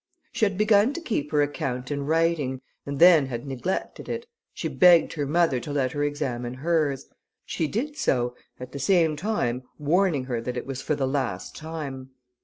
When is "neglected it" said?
3.45-4.25